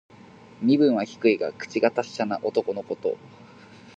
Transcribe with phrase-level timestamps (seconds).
[0.63, 3.17] 身分は低いが、口が達者な男のこと。